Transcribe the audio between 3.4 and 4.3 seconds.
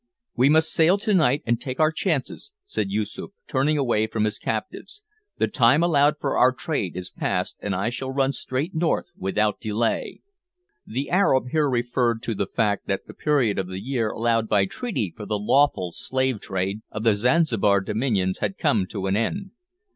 turning away from